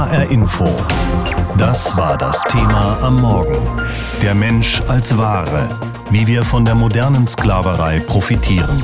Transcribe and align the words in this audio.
HR 0.00 0.30
Info. 0.30 0.64
Das 1.58 1.94
war 1.94 2.16
das 2.16 2.42
Thema 2.44 2.98
am 3.02 3.20
Morgen. 3.20 3.58
Der 4.22 4.34
Mensch 4.34 4.80
als 4.88 5.18
Ware. 5.18 5.68
Wie 6.10 6.26
wir 6.26 6.42
von 6.42 6.64
der 6.64 6.74
modernen 6.74 7.28
Sklaverei 7.28 8.00
profitieren. 8.00 8.82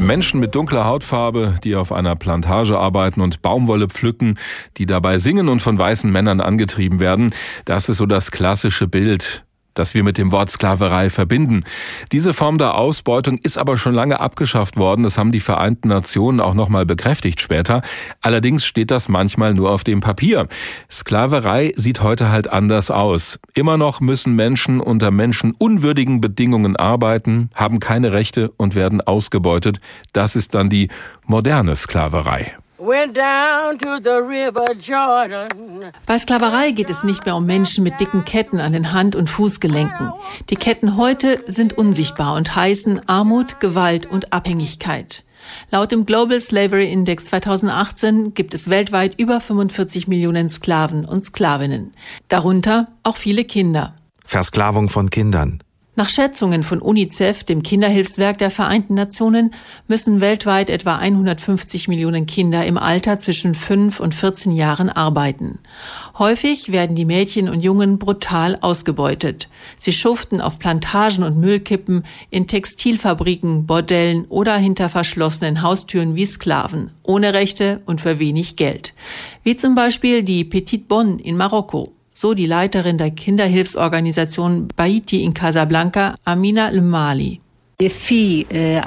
Menschen 0.00 0.40
mit 0.40 0.56
dunkler 0.56 0.84
Hautfarbe, 0.84 1.54
die 1.62 1.76
auf 1.76 1.92
einer 1.92 2.16
Plantage 2.16 2.76
arbeiten 2.76 3.20
und 3.20 3.40
Baumwolle 3.40 3.86
pflücken, 3.86 4.36
die 4.78 4.86
dabei 4.86 5.18
singen 5.18 5.48
und 5.48 5.62
von 5.62 5.78
weißen 5.78 6.10
Männern 6.10 6.40
angetrieben 6.40 6.98
werden, 6.98 7.32
das 7.64 7.88
ist 7.88 7.98
so 7.98 8.06
das 8.06 8.32
klassische 8.32 8.88
Bild 8.88 9.44
das 9.74 9.94
wir 9.94 10.02
mit 10.02 10.18
dem 10.18 10.32
Wort 10.32 10.50
Sklaverei 10.50 11.10
verbinden. 11.10 11.64
Diese 12.12 12.34
Form 12.34 12.58
der 12.58 12.74
Ausbeutung 12.74 13.38
ist 13.42 13.58
aber 13.58 13.76
schon 13.76 13.94
lange 13.94 14.20
abgeschafft 14.20 14.76
worden. 14.76 15.02
Das 15.02 15.18
haben 15.18 15.32
die 15.32 15.40
Vereinten 15.40 15.88
Nationen 15.88 16.40
auch 16.40 16.54
nochmal 16.54 16.86
bekräftigt 16.86 17.40
später. 17.40 17.82
Allerdings 18.20 18.64
steht 18.64 18.90
das 18.90 19.08
manchmal 19.08 19.54
nur 19.54 19.70
auf 19.70 19.84
dem 19.84 20.00
Papier. 20.00 20.48
Sklaverei 20.90 21.72
sieht 21.76 22.02
heute 22.02 22.30
halt 22.30 22.48
anders 22.48 22.90
aus. 22.90 23.38
Immer 23.54 23.76
noch 23.76 24.00
müssen 24.00 24.34
Menschen 24.34 24.80
unter 24.80 25.10
menschenunwürdigen 25.10 26.20
Bedingungen 26.20 26.76
arbeiten, 26.76 27.50
haben 27.54 27.80
keine 27.80 28.12
Rechte 28.12 28.50
und 28.56 28.74
werden 28.74 29.00
ausgebeutet. 29.00 29.80
Das 30.12 30.36
ist 30.36 30.54
dann 30.54 30.68
die 30.68 30.88
moderne 31.26 31.76
Sklaverei. 31.76 32.52
Bei 36.06 36.18
Sklaverei 36.18 36.70
geht 36.70 36.88
es 36.88 37.02
nicht 37.02 37.26
mehr 37.26 37.36
um 37.36 37.44
Menschen 37.44 37.84
mit 37.84 38.00
dicken 38.00 38.24
Ketten 38.24 38.58
an 38.58 38.72
den 38.72 38.92
Hand- 38.92 39.16
und 39.16 39.28
Fußgelenken. 39.28 40.12
Die 40.48 40.56
Ketten 40.56 40.96
heute 40.96 41.44
sind 41.46 41.76
unsichtbar 41.76 42.36
und 42.36 42.56
heißen 42.56 43.06
Armut, 43.06 43.60
Gewalt 43.60 44.06
und 44.06 44.32
Abhängigkeit. 44.32 45.24
Laut 45.70 45.92
dem 45.92 46.06
Global 46.06 46.40
Slavery 46.40 46.90
Index 46.90 47.26
2018 47.26 48.32
gibt 48.32 48.54
es 48.54 48.70
weltweit 48.70 49.18
über 49.18 49.42
45 49.42 50.08
Millionen 50.08 50.48
Sklaven 50.48 51.04
und 51.04 51.22
Sklavinnen. 51.22 51.92
Darunter 52.28 52.88
auch 53.02 53.18
viele 53.18 53.44
Kinder. 53.44 53.94
Versklavung 54.24 54.88
von 54.88 55.10
Kindern. 55.10 55.62
Nach 56.00 56.08
Schätzungen 56.08 56.62
von 56.62 56.80
UNICEF, 56.80 57.44
dem 57.44 57.62
Kinderhilfswerk 57.62 58.38
der 58.38 58.50
Vereinten 58.50 58.94
Nationen, 58.94 59.52
müssen 59.86 60.22
weltweit 60.22 60.70
etwa 60.70 60.96
150 60.96 61.88
Millionen 61.88 62.24
Kinder 62.24 62.64
im 62.64 62.78
Alter 62.78 63.18
zwischen 63.18 63.54
5 63.54 64.00
und 64.00 64.14
14 64.14 64.52
Jahren 64.52 64.88
arbeiten. 64.88 65.58
Häufig 66.18 66.72
werden 66.72 66.96
die 66.96 67.04
Mädchen 67.04 67.50
und 67.50 67.60
Jungen 67.60 67.98
brutal 67.98 68.56
ausgebeutet. 68.62 69.48
Sie 69.76 69.92
schuften 69.92 70.40
auf 70.40 70.58
Plantagen 70.58 71.22
und 71.22 71.36
Müllkippen, 71.36 72.04
in 72.30 72.46
Textilfabriken, 72.46 73.66
Bordellen 73.66 74.24
oder 74.30 74.56
hinter 74.56 74.88
verschlossenen 74.88 75.60
Haustüren 75.60 76.14
wie 76.14 76.24
Sklaven, 76.24 76.92
ohne 77.02 77.34
Rechte 77.34 77.82
und 77.84 78.00
für 78.00 78.18
wenig 78.18 78.56
Geld. 78.56 78.94
Wie 79.42 79.58
zum 79.58 79.74
Beispiel 79.74 80.22
die 80.22 80.46
Petite 80.46 80.86
Bonne 80.86 81.20
in 81.20 81.36
Marokko 81.36 81.92
so 82.20 82.34
die 82.34 82.44
Leiterin 82.44 82.98
der 82.98 83.12
Kinderhilfsorganisation 83.12 84.68
Baiti 84.76 85.24
in 85.24 85.32
Casablanca, 85.32 86.16
Amina 86.22 86.68
Lemali. 86.68 87.40
Euh, 87.80 88.80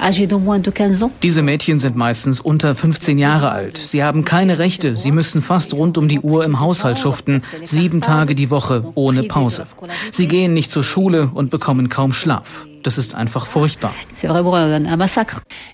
Diese 1.22 1.42
Mädchen 1.42 1.78
sind 1.80 1.96
meistens 1.96 2.40
unter 2.40 2.74
15 2.74 3.18
Jahre 3.18 3.50
alt. 3.50 3.76
Sie 3.78 4.04
haben 4.04 4.24
keine 4.24 4.58
Rechte. 4.58 4.96
Sie 4.96 5.10
müssen 5.10 5.42
fast 5.42 5.74
rund 5.74 5.98
um 5.98 6.06
die 6.08 6.20
Uhr 6.20 6.44
im 6.44 6.60
Haushalt 6.60 6.98
schuften, 7.00 7.42
sieben 7.64 8.00
Tage 8.00 8.34
die 8.34 8.50
Woche 8.50 8.92
ohne 8.94 9.24
Pause. 9.24 9.64
Sie 10.12 10.28
gehen 10.28 10.54
nicht 10.54 10.70
zur 10.70 10.84
Schule 10.84 11.30
und 11.34 11.50
bekommen 11.50 11.88
kaum 11.88 12.12
Schlaf. 12.12 12.66
Das 12.84 12.98
ist 12.98 13.14
einfach 13.14 13.46
furchtbar. 13.46 13.94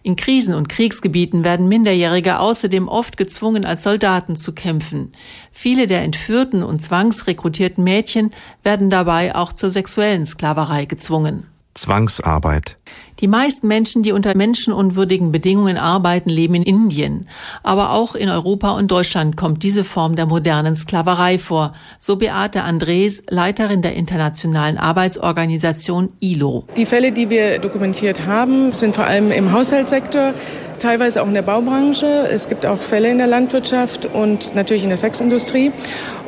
In 0.03 0.17
Krisen- 0.17 0.55
und 0.55 0.69
Kriegsgebieten 0.69 1.43
werden 1.43 1.69
Minderjährige 1.69 2.39
außerdem 2.39 2.87
oft 2.87 3.17
gezwungen, 3.17 3.65
als 3.65 3.83
Soldaten 3.83 4.37
zu 4.37 4.53
kämpfen. 4.53 5.11
Viele 5.51 5.89
der 5.89 6.03
entführten 6.03 6.62
und 6.62 6.83
zwangsrekrutierten 6.83 7.83
Mädchen 7.83 8.31
werden 8.62 8.91
dabei 8.91 9.34
auch 9.34 9.53
zur 9.53 9.73
sexuellen 9.73 10.25
Sklaverei 10.25 10.84
gezwungen. 10.84 11.47
Zwangsarbeit. 11.75 12.78
Die 13.20 13.28
meisten 13.28 13.69
Menschen, 13.69 14.03
die 14.03 14.12
unter 14.12 14.34
menschenunwürdigen 14.34 15.31
Bedingungen 15.31 15.76
arbeiten, 15.76 16.31
leben 16.31 16.54
in 16.54 16.62
Indien. 16.62 17.28
Aber 17.62 17.92
auch 17.92 18.14
in 18.14 18.31
Europa 18.31 18.70
und 18.70 18.91
Deutschland 18.91 19.36
kommt 19.36 19.62
diese 19.62 19.84
Form 19.84 20.16
der 20.16 20.26
modernen 20.26 20.75
Sklaverei 20.76 21.38
vor, 21.38 21.75
so 21.98 22.16
Beate 22.16 22.62
Andres, 22.62 23.22
Leiterin 23.28 23.82
der 23.82 23.94
internationalen 23.94 24.78
Arbeitsorganisation 24.78 26.10
ILO. 26.20 26.64
Die 26.76 26.86
Fälle, 26.86 27.12
die 27.12 27.28
wir 27.28 27.58
dokumentiert 27.58 28.26
haben, 28.26 28.70
sind 28.70 28.94
vor 28.94 29.04
allem 29.04 29.31
im 29.31 29.52
Haushaltssektor, 29.52 30.32
teilweise 30.81 31.23
auch 31.23 31.29
in 31.29 31.35
der 31.35 31.43
Baubranche. 31.43 32.27
Es 32.31 32.49
gibt 32.49 32.67
auch 32.67 32.81
Fälle 32.81 33.11
in 33.11 33.19
der 33.19 33.27
Landwirtschaft 33.27 34.07
und 34.07 34.55
natürlich 34.55 34.83
in 34.83 34.89
der 34.89 34.97
Sexindustrie. 34.97 35.73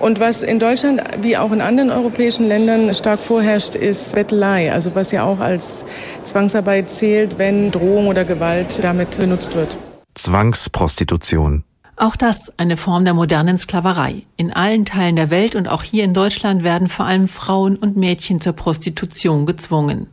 Und 0.00 0.20
was 0.20 0.42
in 0.42 0.58
Deutschland 0.58 1.02
wie 1.20 1.36
auch 1.36 1.52
in 1.52 1.60
anderen 1.60 1.90
europäischen 1.90 2.46
Ländern 2.46 2.94
stark 2.94 3.20
vorherrscht, 3.20 3.74
ist 3.74 4.14
Bettelei, 4.14 4.72
also 4.72 4.94
was 4.94 5.10
ja 5.10 5.24
auch 5.24 5.40
als 5.40 5.84
Zwangsarbeit 6.22 6.88
zählt, 6.90 7.38
wenn 7.38 7.70
Drohung 7.70 8.06
oder 8.06 8.24
Gewalt 8.24 8.82
damit 8.82 9.16
benutzt 9.16 9.54
wird. 9.54 9.76
Zwangsprostitution. 10.14 11.64
Auch 11.96 12.16
das 12.16 12.50
eine 12.56 12.76
Form 12.76 13.04
der 13.04 13.14
modernen 13.14 13.58
Sklaverei. 13.58 14.22
In 14.36 14.52
allen 14.52 14.84
Teilen 14.84 15.14
der 15.14 15.30
Welt 15.30 15.54
und 15.54 15.68
auch 15.68 15.82
hier 15.82 16.04
in 16.04 16.14
Deutschland 16.14 16.64
werden 16.64 16.88
vor 16.88 17.04
allem 17.04 17.28
Frauen 17.28 17.76
und 17.76 17.96
Mädchen 17.96 18.40
zur 18.40 18.54
Prostitution 18.54 19.46
gezwungen. 19.46 20.08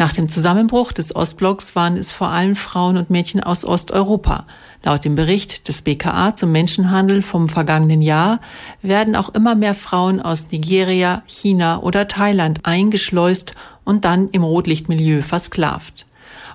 Nach 0.00 0.14
dem 0.14 0.30
Zusammenbruch 0.30 0.92
des 0.92 1.14
Ostblocks 1.14 1.76
waren 1.76 1.98
es 1.98 2.14
vor 2.14 2.28
allem 2.28 2.56
Frauen 2.56 2.96
und 2.96 3.10
Mädchen 3.10 3.42
aus 3.42 3.66
Osteuropa. 3.66 4.46
Laut 4.82 5.04
dem 5.04 5.14
Bericht 5.14 5.68
des 5.68 5.82
BKA 5.82 6.34
zum 6.36 6.52
Menschenhandel 6.52 7.20
vom 7.20 7.50
vergangenen 7.50 8.00
Jahr 8.00 8.40
werden 8.80 9.14
auch 9.14 9.28
immer 9.34 9.54
mehr 9.54 9.74
Frauen 9.74 10.18
aus 10.18 10.46
Nigeria, 10.50 11.22
China 11.26 11.80
oder 11.82 12.08
Thailand 12.08 12.60
eingeschleust 12.62 13.52
und 13.84 14.06
dann 14.06 14.30
im 14.30 14.42
Rotlichtmilieu 14.42 15.20
versklavt. 15.20 16.06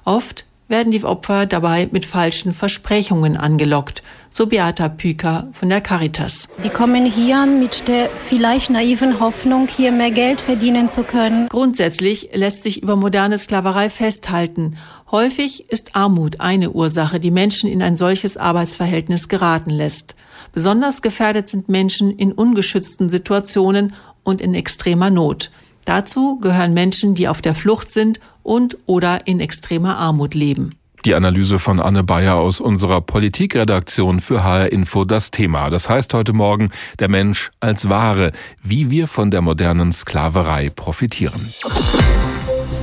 Oft 0.05 0.45
werden 0.67 0.91
die 0.91 1.03
Opfer 1.03 1.45
dabei 1.45 1.88
mit 1.91 2.07
falschen 2.07 2.51
Versprechungen 2.51 3.38
angelockt, 3.38 4.01
so 4.35 4.47
Beata 4.47 4.90
Püker 4.90 5.47
von 5.53 5.69
der 5.69 5.79
Caritas. 5.79 6.50
Die 6.62 6.68
kommen 6.68 7.06
hier 7.06 7.46
mit 7.46 7.88
der 7.88 8.09
vielleicht 8.09 8.69
naiven 8.69 9.22
Hoffnung, 9.22 9.69
hier 9.69 9.94
mehr 9.94 10.12
Geld 10.12 10.41
verdienen 10.41 10.90
zu 10.90 11.03
können. 11.03 11.47
Grundsätzlich 11.47 12.31
lässt 12.34 12.63
sich 12.63 12.84
über 12.84 12.97
moderne 12.97 13.40
Sklaverei 13.40 13.90
festhalten. 13.90 14.75
Häufig 15.09 15.72
ist 15.72 15.96
Armut 15.96 16.41
eine 16.41 16.72
Ursache, 16.72 17.22
die 17.22 17.31
Menschen 17.31 17.69
in 17.69 17.81
ein 17.81 17.96
solches 17.96 18.35
Arbeitsverhältnis 18.35 19.29
geraten 19.29 19.69
lässt. 19.69 20.16
Besonders 20.52 21.02
gefährdet 21.02 21.47
sind 21.47 21.69
Menschen 21.69 22.12
in 22.12 22.34
ungeschützten 22.34 23.07
Situationen 23.07 23.94
und 24.23 24.41
in 24.41 24.53
extremer 24.53 25.12
Not. 25.12 25.50
Dazu 25.85 26.40
gehören 26.41 26.73
Menschen, 26.73 27.16
die 27.16 27.29
auf 27.29 27.41
der 27.41 27.56
Flucht 27.56 27.90
sind 27.90 28.19
und 28.44 28.78
oder 28.85 29.28
in 29.28 29.40
extremer 29.40 29.96
Armut 29.96 30.34
leben. 30.34 30.72
Die 31.05 31.13
Analyse 31.13 31.59
von 31.59 31.79
Anne 31.79 32.03
Bayer 32.03 32.35
aus 32.35 32.59
unserer 32.59 32.99
Politikredaktion 32.99 34.19
für 34.19 34.43
HR 34.43 34.71
Info 34.71 35.05
das 35.05 35.29
Thema. 35.29 35.69
Das 35.69 35.88
heißt 35.88 36.11
heute 36.16 36.33
Morgen 36.33 36.71
der 36.97 37.09
Mensch 37.09 37.51
als 37.59 37.89
Ware, 37.89 38.31
wie 38.63 38.89
wir 38.89 39.07
von 39.07 39.29
der 39.29 39.43
modernen 39.43 39.91
Sklaverei 39.91 40.71
profitieren. 40.71 41.53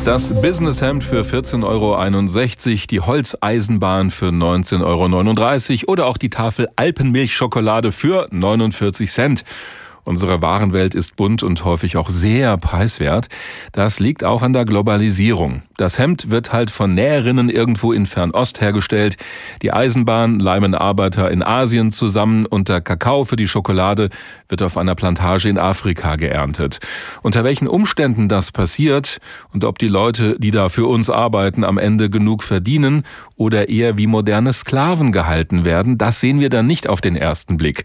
Das 0.05 0.41
Businesshemd 0.41 1.03
für 1.03 1.23
14,61 1.23 1.65
Euro, 1.65 2.87
die 2.91 3.01
Holzeisenbahn 3.01 4.11
für 4.11 4.29
19,39 4.29 5.81
Euro 5.81 5.93
oder 5.93 6.07
auch 6.07 6.17
die 6.17 6.31
Tafel 6.31 6.69
Alpenmilchschokolade 6.77 7.91
für 7.91 8.29
49 8.31 9.11
Cent. 9.11 9.45
Unsere 10.05 10.43
Warenwelt 10.43 10.97
ist 10.97 11.15
bunt 11.15 11.45
und 11.45 11.65
häufig 11.65 11.97
auch 11.97 12.11
sehr 12.11 12.57
preiswert. 12.57 13.29
Das 13.71 14.01
liegt 14.01 14.25
auch 14.25 14.43
an 14.43 14.53
der 14.53 14.65
Globalisierung. 14.65 15.63
Das 15.77 15.97
Hemd 15.99 16.29
wird 16.29 16.53
halt 16.53 16.73
von 16.73 16.95
Näherinnen 16.95 17.49
irgendwo 17.49 17.93
in 17.93 18.07
Fernost 18.07 18.61
hergestellt. 18.61 19.17
Die 19.63 19.73
Eisenbahn 19.73 20.41
leimen 20.41 20.75
Arbeiter 20.75 21.31
in 21.31 21.43
Asien 21.43 21.93
zusammen 21.93 22.47
und 22.47 22.69
der 22.69 22.81
Kakao 22.81 23.25
für 23.25 23.37
die 23.37 23.47
Schokolade 23.47 24.11
wird 24.49 24.63
auf 24.63 24.77
einer 24.77 24.97
Plantage 24.97 25.49
in 25.49 25.59
Afrika 25.59 26.17
geerntet. 26.17 26.81
Unter 27.23 27.45
welchen 27.45 27.69
Umständen 27.69 28.29
das 28.29 28.51
passiert 28.51 29.19
und 29.53 29.65
ob 29.65 29.79
die 29.79 29.89
Leute, 29.89 30.37
die 30.39 30.51
da 30.51 30.69
für 30.69 30.87
uns 30.87 31.11
arbeiten, 31.11 31.63
am 31.63 31.79
Ende 31.79 32.11
genug 32.11 32.43
verdienen 32.43 33.05
oder 33.43 33.69
eher 33.69 33.99
wie 33.99 34.07
moderne 34.07 34.53
Sklaven 34.53 35.11
gehalten 35.11 35.65
werden, 35.65 35.99
das 35.99 36.21
sehen 36.21 36.41
wir 36.41 36.49
dann 36.49 36.67
nicht 36.67 36.89
auf 36.89 37.01
den 37.01 37.17
ersten 37.17 37.57
Blick. 37.57 37.85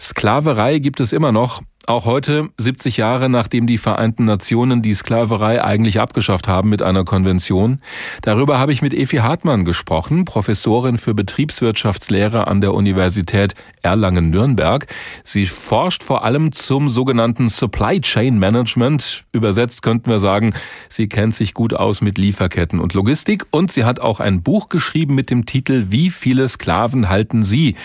Sklaverei 0.00 0.78
gibt 0.80 1.00
es 1.00 1.12
immer 1.12 1.32
noch, 1.32 1.62
auch 1.86 2.04
heute, 2.04 2.50
70 2.58 2.96
Jahre 2.96 3.28
nachdem 3.28 3.66
die 3.66 3.78
Vereinten 3.78 4.24
Nationen 4.24 4.82
die 4.82 4.94
Sklaverei 4.94 5.62
eigentlich 5.62 6.00
abgeschafft 6.00 6.48
haben 6.48 6.68
mit 6.68 6.82
einer 6.82 7.04
Konvention. 7.04 7.80
Darüber 8.22 8.58
habe 8.58 8.72
ich 8.72 8.82
mit 8.82 8.92
Efi 8.92 9.18
Hartmann 9.18 9.64
gesprochen, 9.64 10.24
Professorin 10.24 10.98
für 10.98 11.14
Betriebswirtschaftslehre 11.14 12.48
an 12.48 12.60
der 12.60 12.74
Universität 12.74 13.54
Erlangen-Nürnberg. 13.82 14.86
Sie 15.24 15.46
forscht 15.46 16.02
vor 16.02 16.24
allem 16.24 16.52
zum 16.52 16.88
sogenannten 16.88 17.48
Supply 17.48 18.00
Chain 18.00 18.38
Management. 18.38 19.24
Übersetzt 19.32 19.82
könnten 19.82 20.10
wir 20.10 20.18
sagen, 20.18 20.54
sie 20.88 21.08
kennt 21.08 21.34
sich 21.34 21.54
gut 21.54 21.72
aus 21.72 22.00
mit 22.00 22.18
Lieferketten 22.18 22.80
und 22.80 22.94
Logistik 22.94 23.46
und 23.50 23.70
sie 23.70 23.84
hat 23.84 24.00
auch 24.00 24.20
ein 24.20 24.42
Buch 24.42 24.68
geschrieben 24.68 25.14
mit 25.14 25.30
dem 25.30 25.46
Titel 25.46 25.86
Wie 25.88 26.10
viele 26.10 26.48
Sklaven 26.48 27.08
halten 27.08 27.44
Sie? 27.44 27.76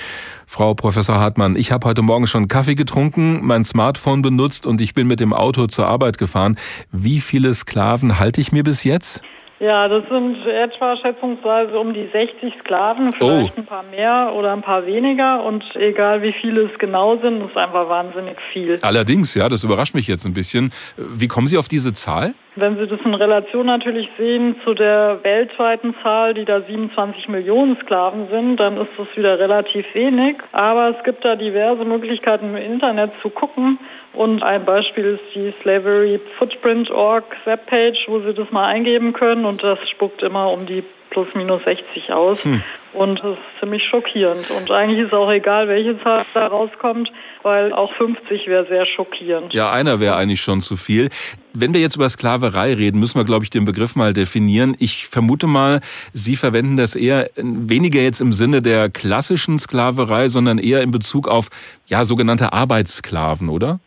Frau 0.51 0.73
Professor 0.73 1.17
Hartmann, 1.17 1.55
ich 1.55 1.71
habe 1.71 1.87
heute 1.87 2.01
Morgen 2.01 2.27
schon 2.27 2.49
Kaffee 2.49 2.75
getrunken, 2.75 3.39
mein 3.41 3.63
Smartphone 3.63 4.21
benutzt 4.21 4.65
und 4.65 4.81
ich 4.81 4.93
bin 4.93 5.07
mit 5.07 5.21
dem 5.21 5.31
Auto 5.31 5.67
zur 5.67 5.87
Arbeit 5.87 6.17
gefahren. 6.17 6.57
Wie 6.91 7.21
viele 7.21 7.53
Sklaven 7.53 8.19
halte 8.19 8.41
ich 8.41 8.51
mir 8.51 8.65
bis 8.65 8.83
jetzt? 8.83 9.21
Ja, 9.61 9.87
das 9.87 10.03
sind 10.09 10.43
etwa 10.47 10.97
schätzungsweise 10.97 11.77
um 11.77 11.93
die 11.93 12.07
60 12.11 12.51
Sklaven, 12.61 13.13
vielleicht 13.13 13.53
oh. 13.57 13.59
ein 13.59 13.65
paar 13.67 13.83
mehr 13.83 14.33
oder 14.35 14.53
ein 14.53 14.63
paar 14.63 14.87
weniger. 14.87 15.43
Und 15.43 15.63
egal 15.75 16.23
wie 16.23 16.33
viele 16.33 16.63
es 16.63 16.79
genau 16.79 17.17
sind, 17.17 17.45
ist 17.45 17.55
einfach 17.55 17.87
wahnsinnig 17.87 18.37
viel. 18.51 18.79
Allerdings, 18.81 19.35
ja, 19.35 19.49
das 19.49 19.63
überrascht 19.63 19.93
mich 19.93 20.07
jetzt 20.07 20.25
ein 20.25 20.33
bisschen. 20.33 20.71
Wie 20.97 21.27
kommen 21.27 21.45
Sie 21.45 21.59
auf 21.59 21.67
diese 21.67 21.93
Zahl? 21.93 22.33
Wenn 22.55 22.75
Sie 22.79 22.87
das 22.87 22.99
in 23.05 23.13
Relation 23.13 23.67
natürlich 23.67 24.09
sehen 24.17 24.55
zu 24.63 24.73
der 24.73 25.19
weltweiten 25.21 25.93
Zahl, 26.01 26.33
die 26.33 26.43
da 26.43 26.61
27 26.61 27.29
Millionen 27.29 27.77
Sklaven 27.77 28.29
sind, 28.31 28.57
dann 28.57 28.77
ist 28.77 28.89
das 28.97 29.07
wieder 29.15 29.37
relativ 29.37 29.85
wenig. 29.93 30.37
Aber 30.53 30.97
es 30.97 31.03
gibt 31.03 31.23
da 31.23 31.35
diverse 31.35 31.85
Möglichkeiten 31.85 32.55
im 32.55 32.57
Internet 32.57 33.11
zu 33.21 33.29
gucken. 33.29 33.77
Und 34.13 34.43
ein 34.43 34.65
Beispiel 34.65 35.19
ist 35.19 35.35
die 35.35 35.53
Slavery 35.61 36.19
Footprint 36.37 36.91
Org 36.91 37.23
Webpage, 37.45 38.07
wo 38.07 38.19
Sie 38.19 38.33
das 38.33 38.51
mal 38.51 38.65
eingeben 38.65 39.13
können 39.13 39.45
und 39.45 39.63
das 39.63 39.79
spuckt 39.89 40.21
immer 40.21 40.51
um 40.51 40.65
die 40.65 40.83
plus 41.11 41.27
minus 41.35 41.61
60 41.63 42.11
aus. 42.11 42.43
Hm. 42.43 42.63
Und 42.93 43.19
das 43.19 43.33
ist 43.37 43.59
ziemlich 43.59 43.83
schockierend. 43.89 44.49
Und 44.49 44.69
eigentlich 44.71 45.05
ist 45.05 45.13
auch 45.13 45.31
egal, 45.31 45.67
welche 45.67 46.01
Zahl 46.03 46.25
da 46.33 46.47
rauskommt, 46.47 47.09
weil 47.43 47.71
auch 47.71 47.93
50 47.93 48.47
wäre 48.47 48.65
sehr 48.67 48.85
schockierend. 48.85 49.53
Ja, 49.53 49.71
einer 49.71 49.99
wäre 49.99 50.15
eigentlich 50.15 50.41
schon 50.41 50.61
zu 50.61 50.75
viel. 50.75 51.09
Wenn 51.53 51.73
wir 51.73 51.79
jetzt 51.79 51.95
über 51.95 52.09
Sklaverei 52.09 52.73
reden, 52.73 52.99
müssen 52.99 53.17
wir, 53.19 53.25
glaube 53.25 53.43
ich, 53.43 53.49
den 53.49 53.65
Begriff 53.65 53.95
mal 53.95 54.13
definieren. 54.13 54.75
Ich 54.79 55.07
vermute 55.07 55.47
mal, 55.47 55.79
Sie 56.11 56.35
verwenden 56.35 56.75
das 56.75 56.95
eher 56.95 57.29
weniger 57.35 58.01
jetzt 58.01 58.19
im 58.19 58.33
Sinne 58.33 58.61
der 58.61 58.89
klassischen 58.89 59.57
Sklaverei, 59.57 60.27
sondern 60.27 60.57
eher 60.57 60.81
in 60.81 60.91
Bezug 60.91 61.27
auf, 61.27 61.47
ja, 61.85 62.03
sogenannte 62.03 62.51
Arbeitssklaven, 62.51 63.47
oder? 63.47 63.79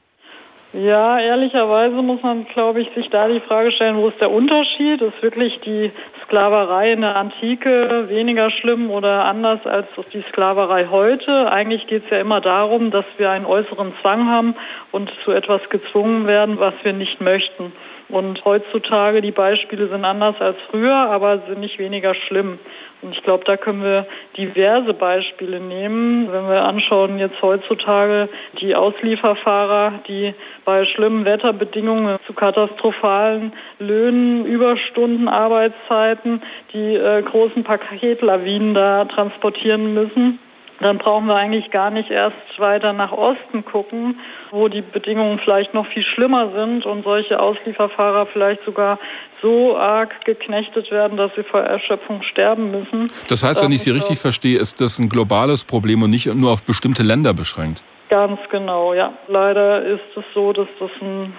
Ja, 0.76 1.20
ehrlicherweise 1.20 1.94
muss 2.02 2.20
man, 2.24 2.46
glaube 2.46 2.80
ich, 2.80 2.90
sich 2.96 3.08
da 3.08 3.28
die 3.28 3.38
Frage 3.38 3.70
stellen, 3.70 3.96
wo 3.96 4.08
ist 4.08 4.20
der 4.20 4.32
Unterschied? 4.32 5.00
Ist 5.00 5.22
wirklich 5.22 5.60
die 5.60 5.92
Sklaverei 6.24 6.92
in 6.92 7.02
der 7.02 7.14
Antike 7.14 8.08
weniger 8.08 8.50
schlimm 8.50 8.90
oder 8.90 9.24
anders 9.24 9.64
als 9.66 9.86
die 10.12 10.24
Sklaverei 10.30 10.88
heute? 10.90 11.52
Eigentlich 11.52 11.86
geht 11.86 12.04
es 12.06 12.10
ja 12.10 12.18
immer 12.18 12.40
darum, 12.40 12.90
dass 12.90 13.04
wir 13.18 13.30
einen 13.30 13.46
äußeren 13.46 13.92
Zwang 14.02 14.28
haben 14.28 14.56
und 14.90 15.12
zu 15.24 15.30
etwas 15.30 15.60
gezwungen 15.68 16.26
werden, 16.26 16.58
was 16.58 16.74
wir 16.82 16.92
nicht 16.92 17.20
möchten. 17.20 17.70
Und 18.08 18.44
heutzutage, 18.44 19.22
die 19.22 19.30
Beispiele 19.30 19.88
sind 19.88 20.04
anders 20.04 20.40
als 20.40 20.56
früher, 20.70 20.94
aber 20.94 21.38
sind 21.46 21.60
nicht 21.60 21.78
weniger 21.78 22.16
schlimm. 22.16 22.58
Und 23.04 23.12
ich 23.12 23.22
glaube, 23.22 23.44
da 23.44 23.58
können 23.58 23.82
wir 23.82 24.06
diverse 24.36 24.94
Beispiele 24.94 25.60
nehmen. 25.60 26.32
Wenn 26.32 26.48
wir 26.48 26.64
anschauen, 26.64 27.18
jetzt 27.18 27.40
heutzutage 27.42 28.30
die 28.60 28.74
Auslieferfahrer, 28.74 30.00
die 30.08 30.34
bei 30.64 30.86
schlimmen 30.86 31.26
Wetterbedingungen 31.26 32.18
zu 32.26 32.32
katastrophalen 32.32 33.52
Löhnen, 33.78 34.46
Überstunden, 34.46 35.28
Arbeitszeiten, 35.28 36.42
die 36.72 36.94
äh, 36.94 37.22
großen 37.22 37.62
Paketlawinen 37.62 38.72
da 38.72 39.04
transportieren 39.04 39.92
müssen 39.92 40.38
dann 40.80 40.98
brauchen 40.98 41.26
wir 41.26 41.36
eigentlich 41.36 41.70
gar 41.70 41.90
nicht 41.90 42.10
erst 42.10 42.36
weiter 42.58 42.92
nach 42.92 43.12
Osten 43.12 43.64
gucken, 43.64 44.18
wo 44.50 44.68
die 44.68 44.82
Bedingungen 44.82 45.38
vielleicht 45.38 45.74
noch 45.74 45.86
viel 45.86 46.02
schlimmer 46.02 46.50
sind 46.52 46.84
und 46.84 47.04
solche 47.04 47.38
Auslieferfahrer 47.40 48.26
vielleicht 48.26 48.64
sogar 48.64 48.98
so 49.40 49.76
arg 49.76 50.24
geknechtet 50.24 50.90
werden, 50.90 51.16
dass 51.16 51.30
sie 51.36 51.44
vor 51.44 51.60
Erschöpfung 51.60 52.22
sterben 52.22 52.70
müssen. 52.70 53.10
Das 53.28 53.44
heißt, 53.44 53.62
wenn 53.62 53.72
ich 53.72 53.82
Sie 53.82 53.90
richtig 53.90 54.18
verstehe, 54.18 54.58
ist 54.58 54.80
das 54.80 54.98
ein 54.98 55.08
globales 55.08 55.64
Problem 55.64 56.02
und 56.02 56.10
nicht 56.10 56.26
nur 56.26 56.50
auf 56.50 56.64
bestimmte 56.64 57.02
Länder 57.02 57.34
beschränkt? 57.34 57.84
Ganz 58.08 58.38
genau, 58.50 58.94
ja. 58.94 59.12
Leider 59.28 59.84
ist 59.84 60.16
es 60.16 60.24
so, 60.34 60.52
dass 60.52 60.68
das 60.78 60.90
ein 61.00 61.34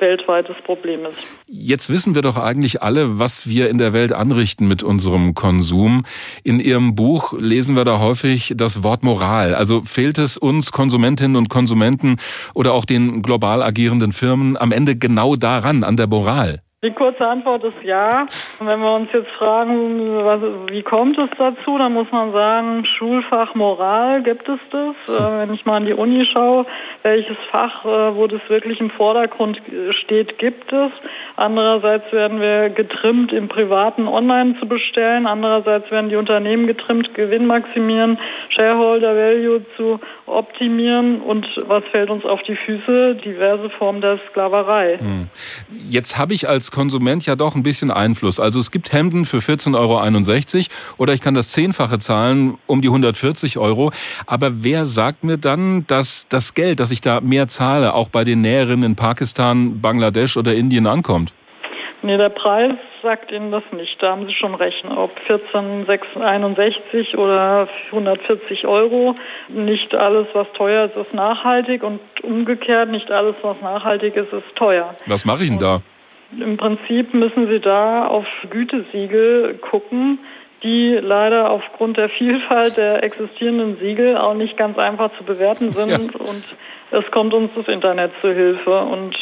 weltweites 0.00 0.56
Problem 0.64 1.06
ist. 1.06 1.18
Jetzt 1.46 1.90
wissen 1.90 2.14
wir 2.14 2.22
doch 2.22 2.36
eigentlich 2.36 2.82
alle, 2.82 3.18
was 3.18 3.48
wir 3.48 3.68
in 3.68 3.78
der 3.78 3.92
Welt 3.92 4.12
anrichten 4.12 4.68
mit 4.68 4.82
unserem 4.82 5.34
Konsum. 5.34 6.04
In 6.44 6.60
Ihrem 6.60 6.94
Buch 6.94 7.32
lesen 7.38 7.76
wir 7.76 7.84
da 7.84 7.98
häufig 7.98 8.54
das 8.56 8.82
Wort 8.82 9.02
Moral. 9.02 9.54
Also 9.54 9.82
fehlt 9.82 10.18
es 10.18 10.36
uns 10.36 10.72
Konsumentinnen 10.72 11.36
und 11.36 11.48
Konsumenten 11.48 12.16
oder 12.54 12.72
auch 12.72 12.84
den 12.84 13.22
global 13.22 13.62
agierenden 13.62 14.12
Firmen 14.12 14.56
am 14.56 14.72
Ende 14.72 14.96
genau 14.96 15.36
daran, 15.36 15.84
an 15.84 15.96
der 15.96 16.06
Moral? 16.06 16.62
Die 16.84 16.92
kurze 16.92 17.26
Antwort 17.26 17.64
ist 17.64 17.82
ja. 17.82 18.28
wenn 18.60 18.78
wir 18.78 18.94
uns 18.94 19.08
jetzt 19.12 19.30
fragen, 19.32 20.24
was, 20.24 20.40
wie 20.70 20.84
kommt 20.84 21.18
es 21.18 21.28
dazu, 21.36 21.76
dann 21.76 21.92
muss 21.92 22.06
man 22.12 22.30
sagen, 22.30 22.84
Schulfach 22.84 23.56
Moral 23.56 24.22
gibt 24.22 24.48
es 24.48 24.60
das. 24.70 24.94
Äh, 25.08 25.38
wenn 25.40 25.52
ich 25.52 25.64
mal 25.64 25.78
an 25.78 25.86
die 25.86 25.92
Uni 25.92 26.24
schaue, 26.32 26.66
welches 27.02 27.36
Fach, 27.50 27.84
äh, 27.84 28.14
wo 28.14 28.28
das 28.28 28.40
wirklich 28.46 28.78
im 28.78 28.90
Vordergrund 28.90 29.60
steht, 30.04 30.38
gibt 30.38 30.72
es. 30.72 30.92
Andererseits 31.34 32.12
werden 32.12 32.40
wir 32.40 32.70
getrimmt, 32.70 33.32
im 33.32 33.48
Privaten 33.48 34.06
online 34.06 34.54
zu 34.60 34.68
bestellen. 34.68 35.26
Andererseits 35.26 35.90
werden 35.90 36.10
die 36.10 36.16
Unternehmen 36.16 36.68
getrimmt, 36.68 37.12
Gewinn 37.14 37.46
maximieren, 37.46 38.20
Shareholder 38.50 39.16
Value 39.16 39.64
zu 39.76 39.98
optimieren. 40.26 41.22
Und 41.22 41.44
was 41.66 41.82
fällt 41.90 42.10
uns 42.10 42.24
auf 42.24 42.40
die 42.44 42.54
Füße? 42.54 43.16
Diverse 43.16 43.68
Formen 43.70 44.00
der 44.00 44.20
Sklaverei. 44.30 44.98
Hm. 44.98 45.28
Jetzt 45.88 46.16
habe 46.18 46.34
ich 46.34 46.48
als 46.48 46.67
Konsument 46.70 47.26
ja 47.26 47.36
doch 47.36 47.54
ein 47.54 47.62
bisschen 47.62 47.90
Einfluss. 47.90 48.40
Also 48.40 48.58
es 48.58 48.70
gibt 48.70 48.92
Hemden 48.92 49.24
für 49.24 49.38
14,61 49.38 49.76
Euro 49.76 50.96
oder 50.98 51.12
ich 51.12 51.20
kann 51.20 51.34
das 51.34 51.50
Zehnfache 51.50 51.98
zahlen, 51.98 52.58
um 52.66 52.80
die 52.80 52.88
140 52.88 53.58
Euro. 53.58 53.90
Aber 54.26 54.64
wer 54.64 54.86
sagt 54.86 55.24
mir 55.24 55.38
dann, 55.38 55.86
dass 55.86 56.28
das 56.28 56.54
Geld, 56.54 56.80
das 56.80 56.90
ich 56.90 57.00
da 57.00 57.20
mehr 57.20 57.48
zahle, 57.48 57.94
auch 57.94 58.08
bei 58.08 58.24
den 58.24 58.40
Näherinnen 58.40 58.84
in 58.84 58.96
Pakistan, 58.96 59.80
Bangladesch 59.80 60.36
oder 60.36 60.54
Indien 60.54 60.86
ankommt? 60.86 61.32
Nee, 62.02 62.16
der 62.16 62.28
Preis 62.28 62.74
sagt 63.02 63.32
Ihnen 63.32 63.50
das 63.50 63.64
nicht. 63.72 64.00
Da 64.00 64.12
haben 64.12 64.26
Sie 64.26 64.34
schon 64.34 64.54
recht. 64.54 64.84
Ob 64.84 65.10
14,61 65.28 67.16
oder 67.16 67.68
140 67.86 68.66
Euro, 68.66 69.16
nicht 69.48 69.94
alles, 69.94 70.28
was 70.32 70.46
teuer 70.52 70.84
ist, 70.84 70.96
ist 70.96 71.12
nachhaltig 71.12 71.82
und 71.82 72.00
umgekehrt, 72.22 72.90
nicht 72.90 73.10
alles, 73.10 73.34
was 73.42 73.60
nachhaltig 73.60 74.14
ist, 74.16 74.32
ist 74.32 74.56
teuer. 74.56 74.94
Was 75.06 75.24
mache 75.24 75.44
ich 75.44 75.50
denn 75.50 75.58
da? 75.58 75.80
Im 76.32 76.56
Prinzip 76.56 77.14
müssen 77.14 77.48
Sie 77.48 77.60
da 77.60 78.06
auf 78.06 78.26
Gütesiegel 78.50 79.54
gucken, 79.54 80.18
die 80.62 80.98
leider 81.00 81.50
aufgrund 81.50 81.96
der 81.96 82.08
Vielfalt 82.10 82.76
der 82.76 83.02
existierenden 83.02 83.78
Siegel 83.78 84.16
auch 84.16 84.34
nicht 84.34 84.56
ganz 84.56 84.76
einfach 84.78 85.10
zu 85.16 85.24
bewerten 85.24 85.72
sind. 85.72 86.12
Ja. 86.12 86.20
Und 86.20 86.44
es 86.90 87.10
kommt 87.12 87.32
uns 87.32 87.50
das 87.54 87.68
Internet 87.68 88.12
zu 88.20 88.32
Hilfe. 88.32 88.78
Und 88.80 89.16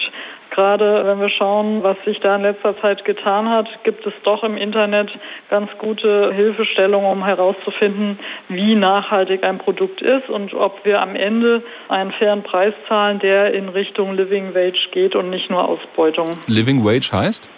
Gerade 0.56 1.04
wenn 1.04 1.20
wir 1.20 1.28
schauen, 1.28 1.82
was 1.82 1.98
sich 2.06 2.18
da 2.20 2.34
in 2.34 2.40
letzter 2.40 2.80
Zeit 2.80 3.04
getan 3.04 3.46
hat, 3.50 3.68
gibt 3.84 4.06
es 4.06 4.14
doch 4.22 4.42
im 4.42 4.56
Internet 4.56 5.10
ganz 5.50 5.70
gute 5.76 6.32
Hilfestellungen, 6.32 7.10
um 7.10 7.22
herauszufinden, 7.26 8.18
wie 8.48 8.74
nachhaltig 8.74 9.46
ein 9.46 9.58
Produkt 9.58 10.00
ist 10.00 10.30
und 10.30 10.54
ob 10.54 10.82
wir 10.86 11.02
am 11.02 11.14
Ende 11.14 11.62
einen 11.90 12.10
fairen 12.10 12.42
Preis 12.42 12.72
zahlen, 12.88 13.18
der 13.18 13.52
in 13.52 13.68
Richtung 13.68 14.16
Living 14.16 14.54
Wage 14.54 14.88
geht 14.92 15.14
und 15.14 15.28
nicht 15.28 15.50
nur 15.50 15.68
Ausbeutung. 15.68 16.24
Living 16.46 16.82
Wage 16.82 17.10
heißt? 17.12 17.50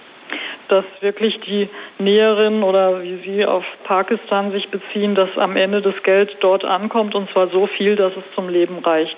dass 0.67 0.85
wirklich 1.01 1.41
die 1.47 1.67
Näherinnen 1.99 2.63
oder 2.63 3.03
wie 3.03 3.23
Sie 3.25 3.47
auf 3.47 3.65
Pakistan 3.85 4.53
sich 4.53 4.69
beziehen, 4.69 5.15
dass 5.15 5.31
am 5.39 5.57
Ende 5.57 5.81
das 5.81 5.95
Geld 6.03 6.37
dort 6.41 6.63
ankommt 6.63 7.15
und 7.15 7.31
zwar 7.31 7.49
so 7.49 7.67
viel, 7.67 7.97
dass 7.97 8.13
es 8.15 8.25
zum 8.35 8.51
Leben 8.51 8.81
reicht. 8.81 9.17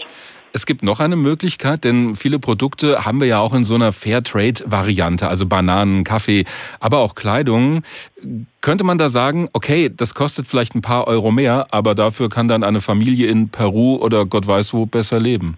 Es 0.53 0.67
gibt 0.67 0.83
noch 0.83 0.99
eine 0.99 1.15
Möglichkeit, 1.15 1.85
denn 1.85 2.17
viele 2.17 2.41
Produkte 2.41 3.05
haben 3.05 3.21
wir 3.21 3.29
ja 3.29 3.39
auch 3.39 3.55
in 3.55 3.63
so 3.63 3.77
einer 3.77 3.93
Fairtrade-Variante, 3.93 5.29
also 5.29 5.47
Bananen, 5.47 6.03
Kaffee, 6.03 6.45
aber 6.81 6.99
auch 6.99 7.15
Kleidung. 7.15 7.83
Könnte 8.61 8.83
man 8.83 8.99
da 8.99 9.09
sagen, 9.09 9.49
okay, 9.53 9.91
das 9.97 10.15
kostet 10.15 10.49
vielleicht 10.49 10.75
ein 10.75 10.83
paar 10.83 11.07
Euro 11.07 11.31
mehr, 11.31 11.69
aber 11.71 11.95
dafür 11.95 12.29
kann 12.29 12.49
dann 12.49 12.65
eine 12.65 12.81
Familie 12.81 13.29
in 13.29 13.51
Peru 13.51 13.97
oder 13.97 14.27
Gott 14.27 14.47
weiß 14.47 14.75
wo 14.75 14.87
besser 14.87 15.21
leben? 15.21 15.57